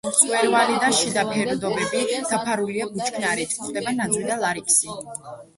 მწვერვალი 0.07 0.77
და 0.83 0.87
შიდა 0.99 1.25
ფერდობები 1.33 2.01
დაფარულია 2.31 2.87
ბუჩქნარით, 2.95 3.55
გვხვდება 3.59 3.97
ნაძვი 4.01 4.27
და 4.33 4.43
ლარიქსი. 4.47 4.99